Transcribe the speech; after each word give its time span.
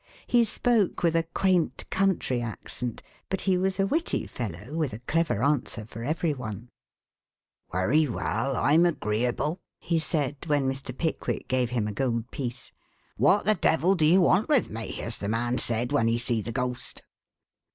He 0.25 0.43
spoke 0.45 1.03
with 1.03 1.15
a 1.15 1.21
quaint 1.35 1.87
country 1.91 2.41
accent, 2.41 3.03
but 3.29 3.41
he 3.41 3.55
was 3.55 3.79
a 3.79 3.85
witty 3.85 4.25
fellow, 4.25 4.73
with 4.73 4.93
a 4.93 4.99
clever 5.05 5.43
answer 5.43 5.85
for 5.85 6.03
every 6.03 6.33
one. 6.33 6.69
"Werry 7.71 8.07
well, 8.07 8.55
I'm 8.55 8.87
agreeable," 8.87 9.59
he 9.79 9.99
said 9.99 10.37
when 10.47 10.67
Mr. 10.67 10.97
Pickwick 10.97 11.47
gave 11.47 11.69
him 11.69 11.87
a 11.87 11.91
gold 11.93 12.31
piece. 12.31 12.71
"What 13.17 13.45
the 13.45 13.53
devil 13.53 13.93
do 13.93 14.05
you 14.05 14.21
want 14.21 14.49
with 14.49 14.71
me, 14.71 14.99
as 15.03 15.19
the 15.19 15.29
man 15.29 15.59
said 15.59 15.91
when 15.91 16.07
he 16.07 16.17
see 16.17 16.41
the 16.41 16.51
ghost?" 16.51 17.03